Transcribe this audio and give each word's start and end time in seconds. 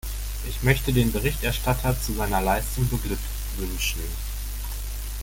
Ich 0.49 0.63
möchte 0.63 0.91
den 0.93 1.11
Berichterstatter 1.11 1.95
zu 2.01 2.13
seiner 2.13 2.41
Leistung 2.41 2.89
beglückwünschen. 2.89 4.01